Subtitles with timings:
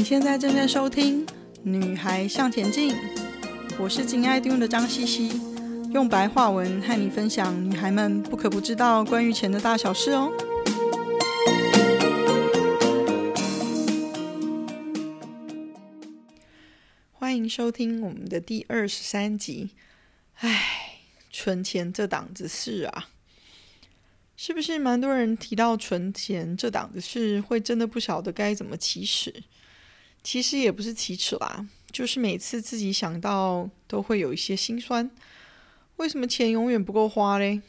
[0.00, 1.26] 你现在正在收听
[1.62, 2.94] 《女孩向前进》，
[3.78, 5.30] 我是金爱听的张茜茜，
[5.92, 10.32] 用白话文和你分享女孩们不可不知道关于钱的大小事哦。
[17.12, 19.68] 欢迎收听我们的第二十三集。
[20.36, 23.10] 唉，存钱这档子事啊，
[24.34, 29.42] 是不是蛮多人提到存钱这档子事，会真的不晓得该怎么起始？
[30.22, 35.10] 其实也不是启齿啦，就是每次自己想到都会有一些心酸。
[35.96, 37.60] 为什么钱永远不够花嘞？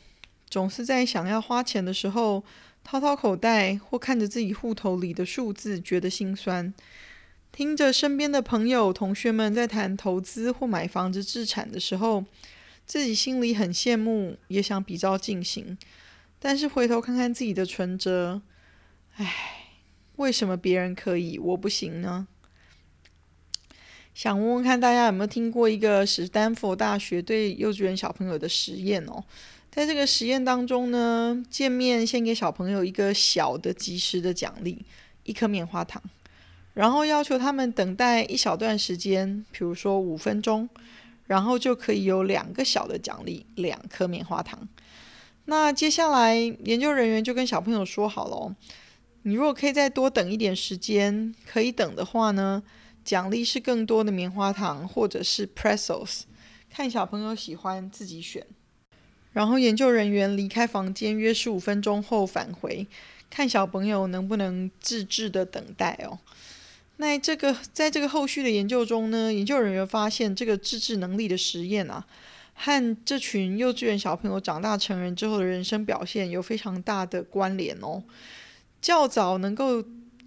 [0.49, 2.43] 总是在想要花钱的时候，
[2.83, 6.73] 掏掏口袋或看着自己户头里的数字，觉得心酸。
[7.53, 12.25] 听着身边的朋友、同学们在谈投资或买房子置产的时候，
[12.85, 15.77] 自己心里很羡慕，也想比照进行。
[16.39, 18.41] 但是回头看看自己的存折，
[19.15, 19.69] 唉，
[20.15, 22.27] 为什么别人可以，我不行呢？
[24.13, 29.23] 想问问看大家有没有听过一个史丹佛大学对幼稚园小朋友的实验哦？
[29.71, 34.85] 在这个实验当中呢，见面先给小朋友一个小的即时的奖励，
[35.23, 36.03] 一颗棉花糖，
[36.73, 40.67] 然后要求他们等待一小段时间，比如说五分钟，
[41.27, 44.67] 然后就可以有两个小的奖励，两颗棉花糖。
[45.45, 48.55] 那接下来研究人员就跟小朋友说好了哦，
[49.23, 52.61] 你如果可以再多等一点时间，可以等的话呢，
[53.03, 56.21] 奖励是更多的棉花糖，或者是 pretzels，
[56.69, 58.45] 看小朋友喜欢自己选。
[59.33, 62.85] 然后研究人员离开房间约十五分钟后返回，
[63.29, 66.19] 看小朋友能不能自制的等待哦。
[66.97, 72.05] 那这个在这个后续的研究中呢，研究人员发现这个自制能力的实验啊，
[72.53, 78.03] 和这群幼稚园小朋友长大成人之后的人生表现有非常大的关联哦。
[78.81, 79.81] 较早能够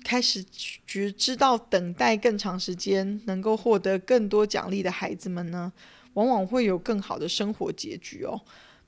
[0.04, 0.44] 开始
[0.86, 5.72] 觉知道等待更长时间能够获得更多奖励的孩子们呢，
[6.12, 8.40] 往往会有更好的生活结局哦。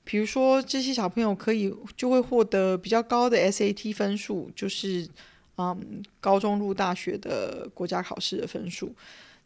[0.03, 5.09] 比如说，这些小朋友可以就会获得比较高的 SAT 分数，就是
[5.57, 8.95] 嗯，高中入大学的国家考试的分数。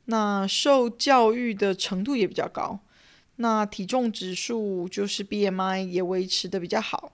[0.05, 2.77] 那受教育的程度也比较高。
[3.37, 7.13] 那体重指数就是 BMI 也维持的比较好。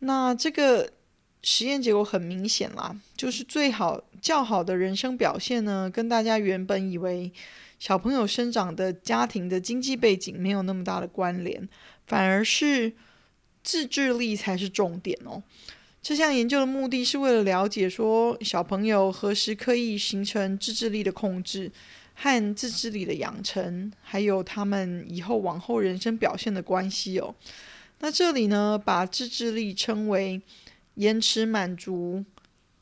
[0.00, 0.90] 那这个。
[1.42, 7.32] 实验结果很明显啦，就是最好较好的人生表现呢，跟大家原本以为
[7.78, 11.68] 小朋友生长的家庭的经济背景没有那么大的关联，
[12.06, 12.92] 反而是
[13.62, 15.42] 自制力才是重点哦。
[16.02, 21.70] 这项研究的目的是为了了解说小朋友何时可以形成自制力的控制
[22.14, 27.34] 和自制力的养成，还有他们以后往后人生表现的关系哦。
[27.98, 30.40] 那这里呢，把自制力称为
[30.96, 32.22] 延迟满足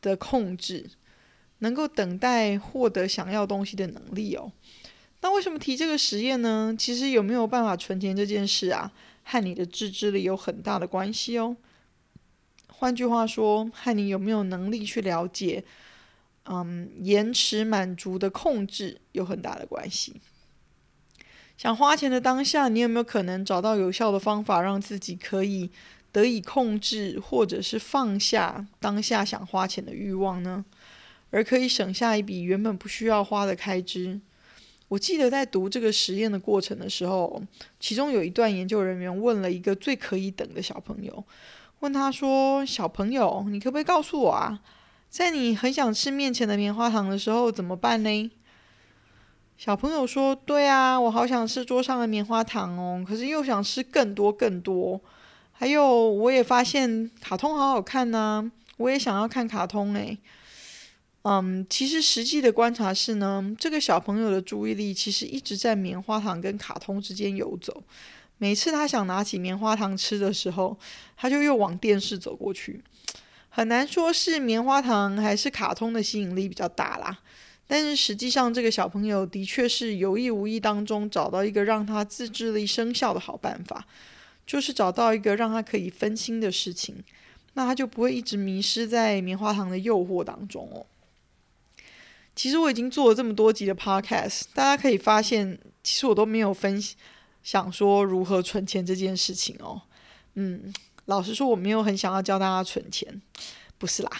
[0.02, 0.90] 的控制，
[1.58, 4.50] 能够等待获得想要东西的能力哦。
[5.20, 6.74] 那为什么提这个实验呢？
[6.78, 8.92] 其实有没有办法存钱这件事啊，
[9.22, 11.56] 和你的自制力有很大的关系哦。
[12.68, 15.64] 换句话说，和你有没有能力去了解，
[16.44, 20.20] 嗯，延迟满足的控制有很大的关系。
[21.56, 25.70] 想花钱的当下，你有没有可能找到有效的方法，让自己可以
[26.14, 30.64] 得以控制，或者是放下当下想花钱的欲望呢？
[31.32, 34.20] 而可以省下一笔原本不需要花的开支。
[34.86, 37.42] 我记得在读这个实验的过程的时候，
[37.80, 41.24] 其中有一段研究人员问了一个最可以等的小朋友，
[41.80, 44.60] 问他说：“小朋友，你可不可以告诉我啊，
[45.10, 48.30] 在你很想吃面前的棉花糖的时候怎么办呢？”
[49.58, 55.00] 小朋友说：“对啊，我好想吃桌上的棉花糖哦，可是又想吃更多更多。”
[55.56, 60.18] 还有，我也发现卡通好好看呢，我也想要看卡通诶。
[61.22, 67.82] 嗯，其实实际的观察是呢，这个小朋友的注意力其实一直在棉花糖跟卡通之间游走。
[68.36, 70.76] 每次他想拿起棉花糖吃的时候，
[71.16, 72.82] 他就又往电视走过去。
[73.48, 77.20] 很难说是棉花糖还是卡通的吸引力比较大啦。
[77.66, 83.86] 但是实际上，这个小朋友的确是有意无意当中找到一个让他自制力生效的好办法。
[84.46, 87.02] 就是找到一个让他可以分心的事情，
[87.54, 90.86] 那他就不会一直迷失在棉花糖的诱惑当中哦。
[92.36, 96.82] 其实我已经做了这么多集的 podcast，大家可以发现，其实我都没有分
[97.42, 99.80] 享说如何存钱这件事情哦。
[100.34, 100.72] 嗯，
[101.04, 103.22] 老实说，我没有很想要教大家存钱，
[103.78, 104.10] 不是啦。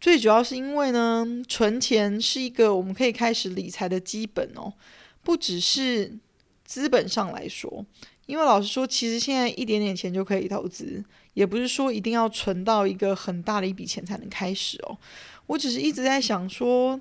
[0.00, 4.72] 最主要是因为呢，存钱是一个我们可以开始理财的基本哦，
[5.22, 6.18] 不只是
[6.64, 7.86] 资本上来说。
[8.32, 14.96] 因为老实说，其实现在一点点钱就可以投资，也不是说一定要存到一个很大的一笔钱才能开始哦。
[15.48, 16.98] 我只是一直在想说，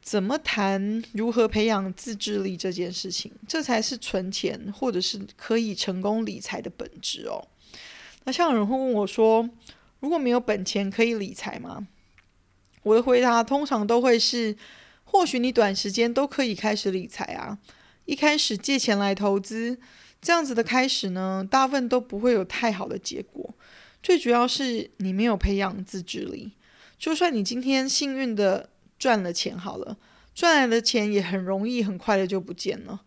[0.00, 7.46] 怎么谈如何培养自制力这件事情，这才是存钱或者是可以成功理财的本质哦。
[8.24, 9.46] 那像有人会问我说，
[9.98, 11.86] 如果没有本钱可以理财吗？
[12.82, 14.56] 我的回答通常都会是，
[15.04, 17.58] 或许你短时间都可以开始理财啊。
[18.06, 19.78] 一开始借钱来投资，
[20.20, 23.54] 这样子的开始呢，大部分都不会有太好的结果。
[24.02, 26.52] 最主要是你没有培养自制力。
[26.98, 28.68] 就算你今天幸运的
[28.98, 29.96] 赚了钱好了，
[30.34, 33.00] 赚来的钱也很容易很快的就不见了。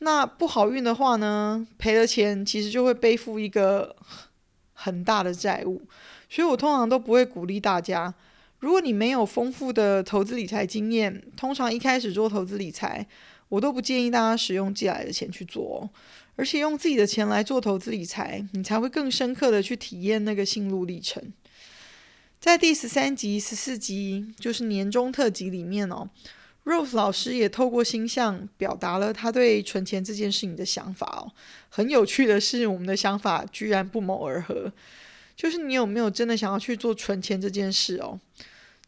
[0.00, 3.94] 那不好运的话呢，赔了钱其实就会背负一个
[4.74, 5.82] 很大的债务。
[6.28, 8.12] 所以我通常都不会鼓励大家，
[8.58, 13.06] 如果你没有丰富的投资理财经验，通常一开始做投资理财，
[13.48, 15.88] 我都不建议大家使用借来的钱去做，
[16.38, 21.20] 而且用自己的钱来做投资理财，你才会更深刻的去体验那个心路历程。
[22.38, 26.08] 在第十三集、十四集，就是年终特辑里面哦
[26.64, 31.32] ，Rose 老师也透过星象表达了他对存钱这件事情的想法哦。
[31.68, 34.72] 很有趣的是，我们的想法居然不谋而合。
[35.34, 38.20] 就是你有没有真的想要去做存钱这件事哦？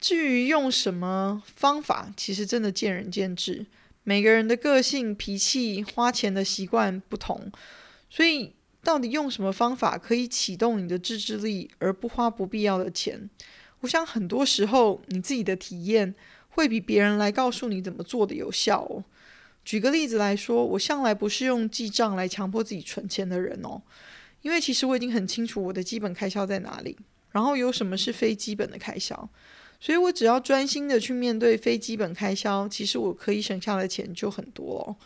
[0.00, 3.66] 至于用什么方法，其实真的见仁见智，
[4.04, 7.50] 每个人的个性、脾气、花钱的习惯不同，
[8.08, 8.54] 所以。
[8.82, 13.28] 到底用什么方法可以启动你的自制力，而不花不必要的钱？
[13.80, 16.14] 我想很多时候你自己的体验
[16.48, 19.04] 会比别人来告诉你怎么做的有效哦。
[19.66, 23.82] 举个例子来说，我向来不是用记账来强迫自己存钱的人哦，
[24.40, 26.96] 因为其实我已经很清楚我的基本开销在哪里，
[27.32, 29.28] 然后有什么是非基本的开销，
[29.80, 34.96] 所以我只要专心的去面对非基本开销，其实我可以省下的钱就很多哦。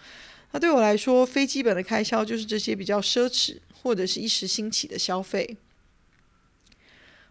[0.51, 5.57] 那对我来说，非基本的开销就是这些比较奢侈或者是一时兴起的消费。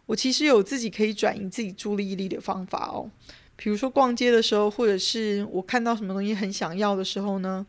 [0.05, 3.09] 我其实有自己可以转移自己注意力的方法哦，
[3.55, 7.65] 比如说逛街的时候，或者是我看到什么东西很想要的时候呢，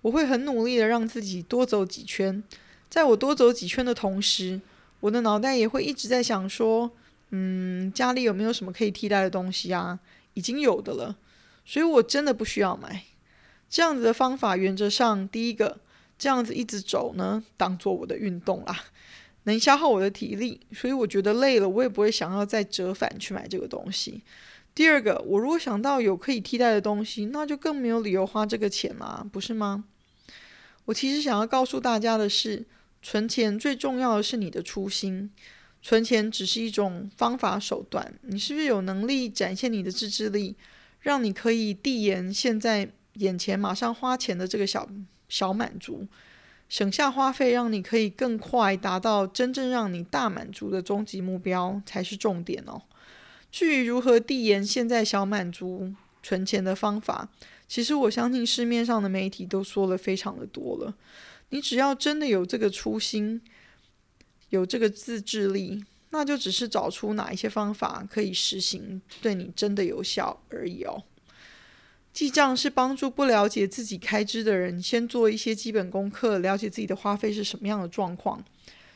[0.00, 2.42] 我会很努力的让自己多走几圈。
[2.88, 4.60] 在我多走几圈的同时，
[5.00, 6.90] 我的脑袋也会一直在想说，
[7.36, 9.98] 嗯，家里有没有什么可以替代的东西啊？
[10.34, 11.16] 已经有的了，
[11.64, 13.02] 所以我真的不需要买。
[13.68, 15.80] 这样子的方法，原则上，第一个，
[16.16, 18.84] 这样子一直走呢，当做我的运动啦，
[19.44, 24.22] 能消耗我的体力，所以我觉得累了，我也不会想要再折返去买这个东西。
[24.72, 29.82] 第二个，我如果想到有可以替代的东西，那就更没有理由花这个钱啦，不是吗？
[30.84, 32.64] 我其实想要告诉大家的是，
[33.02, 35.32] 存钱最重要的是你的初心，
[35.84, 40.56] 存钱只是一种方法手段，你是不是有能力展现你的自制力，
[41.00, 42.90] 让你可以递延现在。
[43.18, 44.88] 眼前马上花钱的这个小
[45.28, 46.04] 小满足，
[46.68, 52.82] 省下花费，让你可以更快达到真正让你大满足的终极目标才是重点哦。
[53.52, 55.94] 至于如何递延现在小满足
[56.24, 57.28] 存钱的方法，
[57.68, 60.92] 其实我相信市面上的媒体都说了非常的多了。
[61.50, 63.40] 你只要真的有这个初心，
[64.50, 71.02] 有这个自制力，那就只是找出哪一些方法可以实行，对你真的有效而已哦。
[72.12, 78.44] 记账是帮助不了解自己开支的人先做一些基本功课，了解自己的花费是什么样的状况，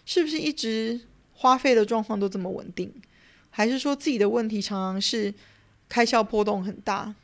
[0.07, 1.01] 是不是一直
[1.33, 2.95] 花费的状况都这么稳定，
[3.51, 5.35] 还是说自己的问题常常是
[5.89, 7.15] 开销波动很大？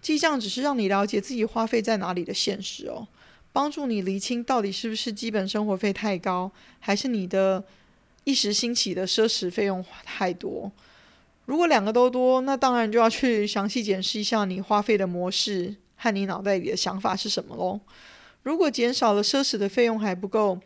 [0.00, 3.06] 记账只是让你了解自己花费在哪里的现实哦，
[3.58, 6.48] 帮助你厘清到底是不是基本生活费太高，
[6.78, 7.64] 还是你的
[8.22, 10.70] 一时兴起的奢侈费用太多。
[11.46, 17.80] 如果两个都多，那当然就要去详细检视一下你花费的模式和你脑袋里的想法是什么喽。
[18.44, 20.60] 如果减少了奢侈的费用还不够，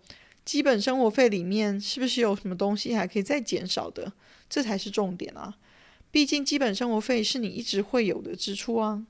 [0.44, 4.12] 基本生活费里面是不是有什么东西还可以再减少的？
[4.50, 5.56] 这才是重点啊！
[6.10, 9.06] 毕竟基本生活费是你一直会有的支出啊。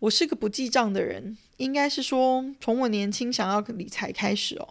[0.00, 4.68] 我是个不记账的人，应该是说从我年轻想要理财开始哦，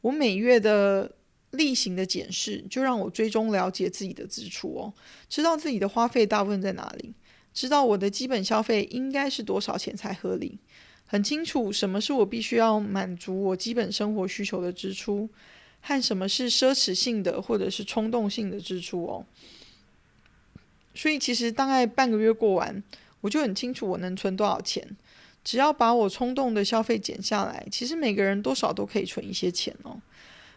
[0.00, 1.10] 我每月的。
[1.52, 4.92] 例行的检视，就让我追踪了解自己的支出哦，
[5.26, 7.14] 知道自己的花费大部分在哪里，
[7.54, 10.58] 知道我的基本消费应该是多少钱才合理，
[11.06, 15.30] 很清楚什么是我必须要满足我基本生活需求的支出，
[15.80, 19.24] 和什么是奢侈性的或者是冲动性的支出哦。
[20.94, 22.82] 所以其实大概半个月过完，
[23.22, 24.86] 我就很清楚我能存多少钱，
[25.46, 29.96] 只要把我冲动的消费减下来，其实每个人多少都可以存一些钱哦。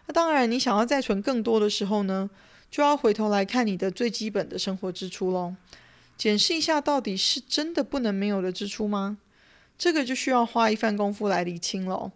[0.07, 2.27] 那当然，你想要再存更多的时候呢，
[2.71, 5.53] 就要回头来看你的最基本的生活支出喽，
[6.17, 9.19] 检视一下到底是真的不能没有的支出吗？
[9.77, 12.11] 这个就需要花一番功夫来理清喽。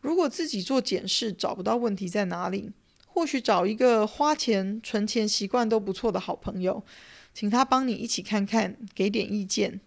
[0.00, 2.70] 如果自己做检视找不到问题在哪里，
[3.08, 6.84] 或许找一个花钱存钱习惯都不错的好朋友，
[7.34, 9.80] 请他帮你一起看看，给点意见。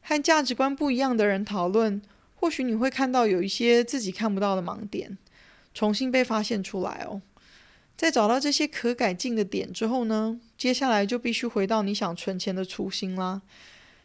[0.00, 2.00] 和价值观不一样的人讨论，
[2.34, 5.18] 或许你会看到有一些自己看不到的盲点，
[5.74, 7.20] 重新被发现出来哦。
[7.96, 13.42] 在找到这些可改进的点之后呢，接下来就必须回到你想存钱的初心啦，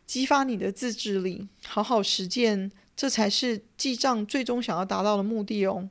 [0.08, 5.90] 激发你的自制力，好好实践，这才是记账最终想要达到的目的哦。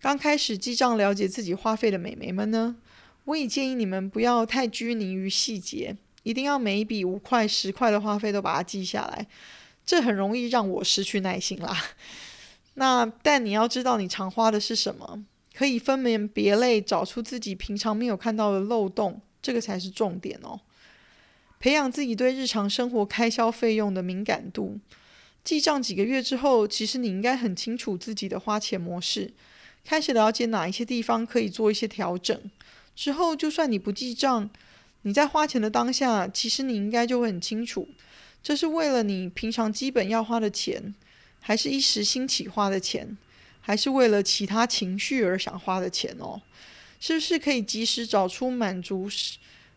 [0.00, 2.76] 刚开始记账了解自己花费的美眉们呢，
[3.24, 9.24] 我也建议你们不要太拘泥于细节，一定要每一笔五块、十块的花费都把它记下来，
[9.84, 11.76] 这很容易让我失去耐心啦。
[12.74, 15.24] 那但你要知道你常花的是什么。
[15.54, 20.60] 可以分门别类，找出自己平常没有看到的漏洞，这个才是重点哦。
[21.60, 24.78] 培养自己对日常生活开销费用的敏感度，
[25.42, 29.32] 记账几个月之后，其实你应该很清楚自己的花钱模式，
[29.82, 32.38] 开始了解哪一些地方可以做一些调整。
[32.94, 34.50] 之后，就算你不记账，
[35.06, 37.88] 你在花钱的当下，其实你应该就会很清楚，
[38.42, 40.92] 这是为了你平常基本要花的钱，
[41.40, 43.16] 还是一时兴起花的钱。
[43.60, 46.40] 还是为了其他情绪而想花的钱哦，
[47.00, 49.08] 是不是可以及时找出满足，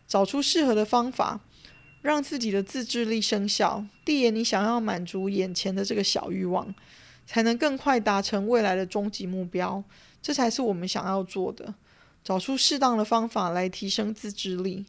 [0.06, 1.40] 找出适合的方法，
[2.00, 6.72] 让自己的自制力生效，递延你想要满足眼前的这个小欲望，
[7.26, 9.82] 才能更快达成未来的终极目标。
[10.22, 11.74] 这才是我们想要做的，
[12.22, 14.86] 找出适当的方法来提升自制力，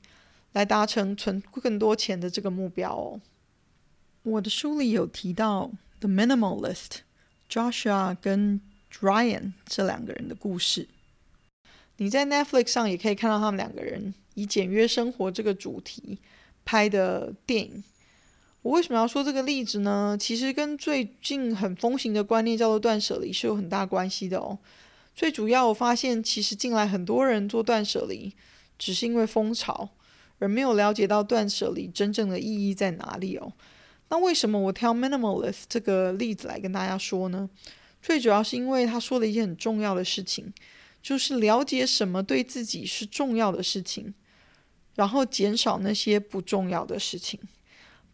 [0.53, 3.21] 来达成存更多钱的这个目标哦。
[4.23, 6.99] 我的书里有提到 The Minimalist
[7.49, 8.61] Joshua 跟
[8.99, 10.87] Ryan 这两个人的故事，
[11.97, 16.19] 你在 Netflix 上也可以看到他们两个人以简约生活这个主题
[16.65, 17.83] 拍的电影。
[18.61, 20.15] 我为什么要说这个例子呢？
[20.19, 24.59] 其实跟最近很风行的观念叫做断舍离是有很大关系的哦。
[25.15, 28.33] 最主要，我发现其实近来很多人做断舍离，
[28.77, 29.89] 只是因为风潮，
[30.41, 33.53] 而没有了解到断舍离真正的意义在哪里哦。
[34.09, 37.47] 那为什么我挑 Minimalist 这个例子来跟大家说呢？
[38.01, 40.51] 最主要是因为他说了一件很重要的事情，
[41.01, 44.13] 就是了解什么对自己是重要的事情，
[44.95, 47.39] 然后减少那些不重要的事情，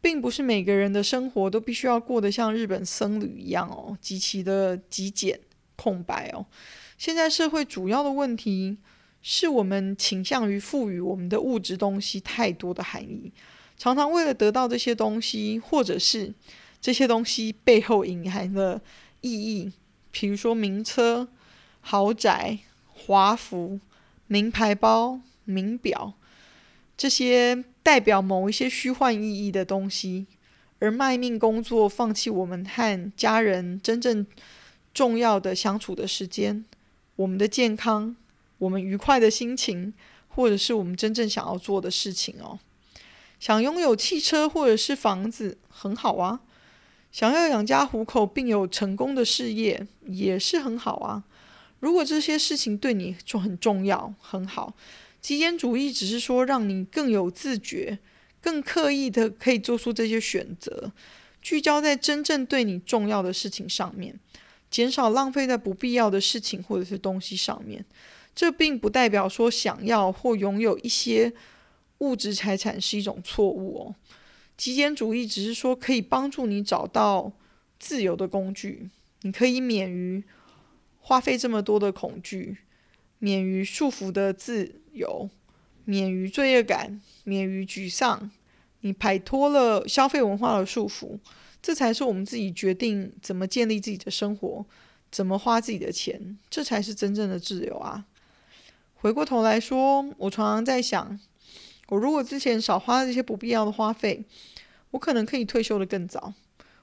[0.02, 5.40] 并不是每个人的生活都必须要过得像日本僧侣一样哦，极其的极简
[5.78, 6.46] 空白哦。
[6.98, 8.78] 现在社会主要的问题
[9.30, 13.30] 是我们倾向于赋予我们的物质东西太多的含义，
[13.78, 16.34] 常常为了得到这些东西，或者是
[16.80, 18.80] 这些东西背后隐含的。
[19.20, 19.74] 意义，
[20.12, 21.28] 比如说名车、
[21.82, 23.80] 豪宅、华服、
[24.28, 26.14] 名牌包、名表，
[26.96, 30.28] 这些代表某一些虚幻意义的东西，
[30.80, 34.26] 而卖命工作，放弃我们和家人真正
[34.94, 36.64] 重要的相处的时间，
[37.16, 38.16] 我们的健康，
[38.58, 39.94] 我们愉快的心情，
[40.28, 42.60] 或者是我们真正想要做的事情哦。
[43.40, 46.42] 想拥有汽车或者是房子，很好啊。
[47.12, 51.24] 想要养家糊口并有成功的事业也是很好啊。
[51.80, 54.76] 如果这些事情对你就很重要，很好。
[55.22, 58.00] 极简主义只是说让你更有自觉、
[58.42, 60.92] 更刻意的可以做出这些选择，
[61.42, 64.20] 聚焦在真正对你重要的事情上面，
[64.70, 67.86] 减少浪费在不必要的事情或者是东西上面。
[68.38, 71.34] 这并不代表说想要或拥有一些
[71.98, 73.96] 物质财产是一种错误哦。
[74.56, 77.32] 极简主义只是说可以帮助你找到
[77.80, 78.92] 自由的工具，
[79.24, 80.24] 你可以免于
[81.02, 82.58] 花费这么多的恐惧，
[83.18, 85.28] 免于束缚的自由，
[85.86, 88.30] 免于罪恶感，免于沮丧，
[88.82, 91.18] 你摆脱了消费文化的束缚，
[91.60, 94.64] 这才是我们自己决定怎么建立自己的生活，
[95.10, 98.06] 怎么花自己的钱，这才是真正的自由啊！
[99.00, 101.20] 回过头来说，我常常在想。
[101.90, 104.26] 我如果之前少花这些不必要的花费，
[104.92, 106.34] 我可能可以退休得更早，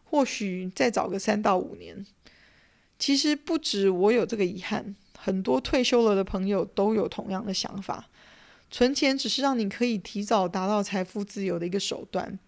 [0.05, 2.07] 或许再早个三到五年。
[2.99, 8.09] 其实不止我有这个遗憾，很多退休了的朋友都有同样的想法。
[8.71, 12.39] 存钱只是让你可以提早达到财富自由的一个手段，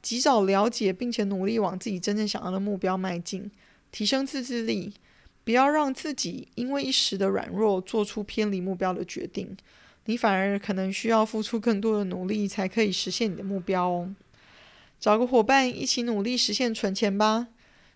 [0.00, 3.50] 及早了解并且努力往自己真正想要的目标迈进，
[3.90, 4.94] 提升自制力，
[5.44, 9.56] 不要让自己因为一时的软弱做出偏离目标的决定。
[10.06, 14.14] 你反而可能需要付出更多的努力，才可以实现你的目标哦。
[14.98, 17.48] 找个伙伴一起努力实现存钱吧。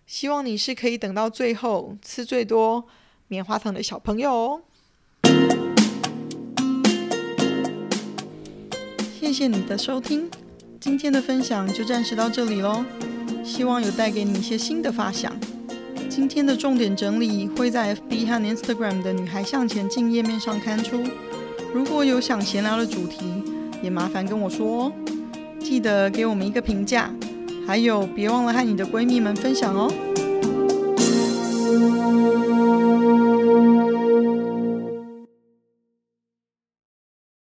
[0.05, 2.85] 希望你是可以等到最后吃最多
[3.27, 4.61] 棉花糖的小朋友哦。
[9.19, 10.31] 谢谢你的收听，
[10.79, 12.85] 今天的分享就暂时到这里喽。
[13.43, 15.37] 希望有带给你一些新的发想。
[16.17, 21.03] 今天的重点整理会在 FB 和 Instagram 的女孩向前进页面上刊出。
[21.71, 23.43] 如果有想闲聊的主题，
[23.83, 24.91] 也麻烦跟我说哦。
[25.59, 27.13] 记得给我们一个评价，
[27.67, 29.93] 还有别忘了和你的闺蜜们分享哦。